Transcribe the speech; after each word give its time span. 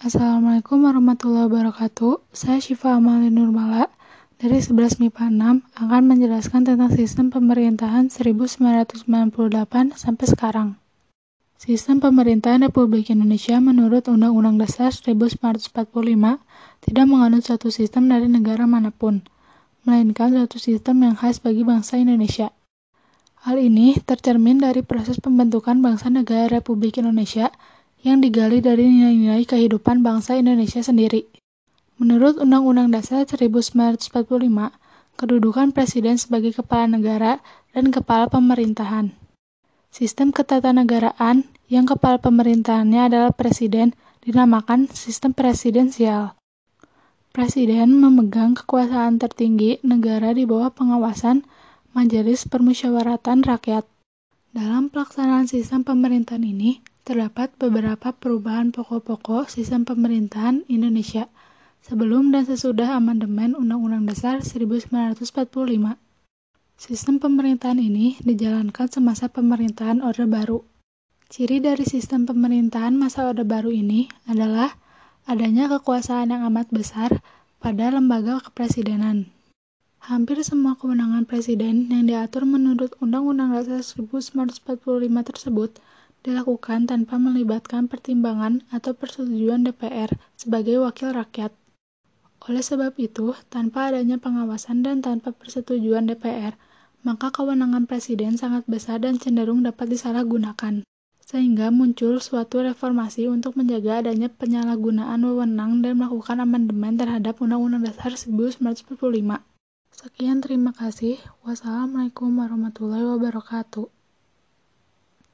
Assalamualaikum 0.00 0.88
warahmatullahi 0.88 1.44
wabarakatuh. 1.44 2.32
Saya 2.32 2.56
Syifa 2.56 2.96
Amali 2.96 3.28
Nurmala 3.28 3.92
dari 4.40 4.56
11 4.56 4.96
MIPA 4.96 5.28
6 5.28 5.76
akan 5.76 6.02
menjelaskan 6.08 6.64
tentang 6.64 6.88
sistem 6.88 7.28
pemerintahan 7.28 8.08
1998 8.08 9.04
sampai 9.92 10.24
sekarang. 10.24 10.68
Sistem 11.60 12.00
pemerintahan 12.00 12.64
Republik 12.64 13.12
Indonesia 13.12 13.60
menurut 13.60 14.08
Undang-Undang 14.08 14.64
Dasar 14.64 14.88
1945 14.88 15.68
tidak 16.80 17.04
menganut 17.04 17.44
suatu 17.44 17.68
sistem 17.68 18.08
dari 18.08 18.24
negara 18.24 18.64
mana 18.64 18.88
pun, 18.88 19.20
melainkan 19.84 20.32
suatu 20.32 20.56
sistem 20.56 21.04
yang 21.04 21.12
khas 21.12 21.44
bagi 21.44 21.60
bangsa 21.60 22.00
Indonesia. 22.00 22.56
Hal 23.44 23.60
ini 23.60 24.00
tercermin 24.00 24.64
dari 24.64 24.80
proses 24.80 25.20
pembentukan 25.20 25.84
bangsa 25.84 26.08
negara 26.08 26.48
Republik 26.48 26.96
Indonesia 26.96 27.52
yang 28.00 28.24
digali 28.24 28.64
dari 28.64 28.88
nilai-nilai 28.88 29.44
kehidupan 29.44 30.00
bangsa 30.00 30.40
Indonesia 30.40 30.80
sendiri. 30.80 31.28
Menurut 32.00 32.40
Undang-Undang 32.40 32.96
Dasar 32.96 33.28
1945, 33.28 34.08
kedudukan 35.20 35.68
presiden 35.76 36.16
sebagai 36.16 36.56
kepala 36.56 36.88
negara 36.88 37.44
dan 37.76 37.92
kepala 37.92 38.32
pemerintahan. 38.32 39.12
Sistem 39.92 40.32
ketatanegaraan 40.32 41.44
yang 41.68 41.84
kepala 41.84 42.16
pemerintahannya 42.16 43.12
adalah 43.12 43.36
presiden 43.36 43.92
dinamakan 44.24 44.88
sistem 44.88 45.36
presidensial. 45.36 46.40
Presiden 47.30 47.94
memegang 48.00 48.56
kekuasaan 48.56 49.20
tertinggi 49.20 49.78
negara 49.84 50.32
di 50.32 50.48
bawah 50.48 50.72
pengawasan 50.72 51.44
Majelis 51.92 52.48
Permusyawaratan 52.48 53.44
Rakyat. 53.44 53.84
Dalam 54.50 54.90
pelaksanaan 54.90 55.46
sistem 55.46 55.86
pemerintahan 55.86 56.42
ini, 56.42 56.82
terdapat 57.10 57.50
beberapa 57.58 58.14
perubahan 58.14 58.70
pokok-pokok 58.70 59.50
sistem 59.50 59.82
pemerintahan 59.82 60.62
Indonesia 60.70 61.26
sebelum 61.82 62.30
dan 62.30 62.46
sesudah 62.46 62.94
amandemen 62.94 63.58
Undang-Undang 63.58 64.06
Dasar 64.06 64.38
1945. 64.46 65.18
Sistem 66.78 67.18
pemerintahan 67.18 67.82
ini 67.82 68.14
dijalankan 68.22 68.86
semasa 68.86 69.26
pemerintahan 69.26 70.06
Orde 70.06 70.30
Baru. 70.30 70.62
Ciri 71.26 71.58
dari 71.58 71.82
sistem 71.82 72.30
pemerintahan 72.30 72.94
masa 72.94 73.26
Orde 73.26 73.42
Baru 73.42 73.74
ini 73.74 74.06
adalah 74.30 74.78
adanya 75.26 75.66
kekuasaan 75.66 76.30
yang 76.30 76.46
amat 76.46 76.70
besar 76.70 77.26
pada 77.58 77.90
lembaga 77.90 78.38
kepresidenan. 78.38 79.26
Hampir 79.98 80.38
semua 80.46 80.78
kewenangan 80.78 81.26
presiden 81.26 81.90
yang 81.90 82.06
diatur 82.06 82.46
menurut 82.46 82.94
Undang-Undang 83.02 83.58
Dasar 83.58 83.82
1945 83.82 84.62
tersebut 85.26 85.74
dilakukan 86.20 86.84
tanpa 86.84 87.16
melibatkan 87.16 87.88
pertimbangan 87.88 88.64
atau 88.68 88.92
persetujuan 88.92 89.64
DPR 89.64 90.12
sebagai 90.36 90.80
wakil 90.84 91.16
rakyat. 91.16 91.52
Oleh 92.48 92.64
sebab 92.64 92.96
itu, 92.96 93.36
tanpa 93.52 93.92
adanya 93.92 94.16
pengawasan 94.16 94.80
dan 94.80 95.04
tanpa 95.04 95.36
persetujuan 95.36 96.08
DPR, 96.08 96.56
maka 97.04 97.28
kewenangan 97.28 97.84
presiden 97.84 98.40
sangat 98.40 98.64
besar 98.64 99.00
dan 99.00 99.20
cenderung 99.20 99.64
dapat 99.64 99.92
disalahgunakan. 99.92 100.84
Sehingga 101.20 101.68
muncul 101.70 102.18
suatu 102.18 102.64
reformasi 102.64 103.28
untuk 103.28 103.54
menjaga 103.60 104.02
adanya 104.02 104.32
penyalahgunaan 104.32 105.20
wewenang 105.20 105.84
dan 105.84 106.00
melakukan 106.00 106.42
amandemen 106.42 106.96
terhadap 106.96 107.38
Undang-Undang 107.38 107.86
Dasar 107.92 108.16
1945. 108.16 109.44
Sekian 109.94 110.40
terima 110.40 110.72
kasih. 110.72 111.20
Wassalamualaikum 111.44 112.34
warahmatullahi 112.34 113.04
wabarakatuh. 113.04 113.99